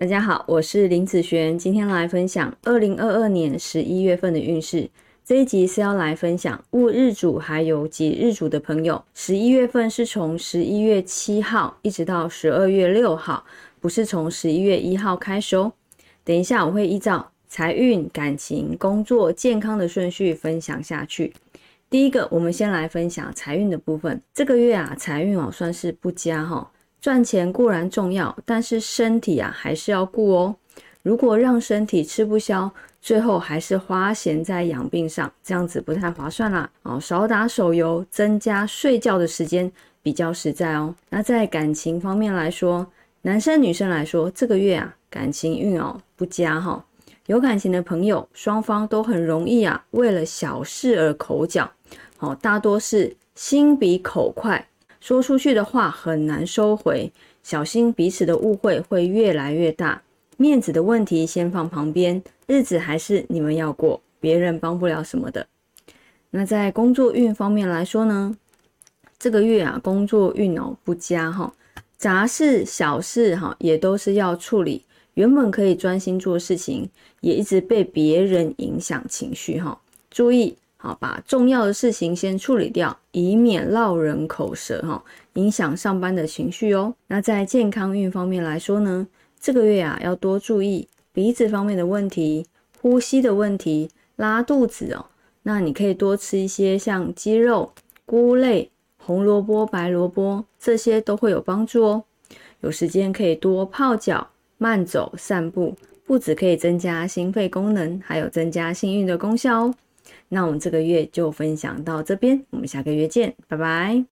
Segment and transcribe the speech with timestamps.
[0.00, 4.88] 大家好，我是林子璇，今天来分享二零二二年十一月份的运势。
[5.24, 13.44] 这一集是要来分享戊日主还有己日主的朋友，十一月份是从十一月七号一直到十二月六号，
[13.80, 15.72] 不是从十一月一号开始哦。
[16.22, 21.32] 等一下我会依照财运、感情、工作、健康的顺序分享下去。
[21.90, 24.22] 第一个，我们先来分享财运的部分。
[24.32, 26.70] 这个月啊，财运哦算是不佳哈。
[27.00, 30.56] 赚钱固然重要，但是身体啊还是要顾哦。
[31.02, 32.70] 如果让身体吃不消，
[33.00, 36.68] 最后还是花钱在养病上，这样子不太划算啦。
[36.82, 39.70] 哦，少打手游，增加睡觉的时间
[40.02, 40.94] 比较实在哦。
[41.08, 42.86] 那在感情方面来说，
[43.22, 46.84] 男生女生来说，这个月啊感情运哦不佳哈。
[47.26, 51.70] 有感情的朋友，双方都很容易啊为了小事而口角，
[52.18, 54.67] 哦，大多是心比口快。
[55.00, 57.12] 说出去的话很难收回，
[57.42, 60.02] 小心彼此的误会会越来越大。
[60.36, 65.46] 面子的问题先放旁边，日子还是你们要过，别人帮不了什么的。
[66.30, 68.36] 那在工作运方面来说呢，
[69.18, 71.52] 这个月啊，工作运哦不佳哈，
[71.96, 74.84] 杂事小事哈也都是要处理。
[75.14, 76.88] 原本可以专心做事情，
[77.20, 80.56] 也一直被别人影响情绪哈，注意。
[80.80, 85.02] 好，把重要的事情先处理掉，以免落人口舌哈，
[85.34, 86.94] 影响上班的情绪哦。
[87.08, 89.06] 那在健康运方面来说呢，
[89.40, 92.46] 这个月啊要多注意鼻子方面的问题、
[92.80, 95.06] 呼吸的问题、拉肚子哦。
[95.42, 97.72] 那你可以多吃一些像鸡肉、
[98.06, 102.04] 菇类、红萝卜、白萝卜这些都会有帮助哦。
[102.60, 105.74] 有时间可以多泡脚、慢走、散步，
[106.06, 109.74] 不止可以增加心肺功能，还有增加幸运的功效哦。
[110.28, 114.04] 那我们这个月就分享到这边，我们下个月见，拜拜。